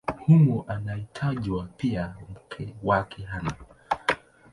[0.25, 3.51] Humo anatajwa pia mke wake Ana.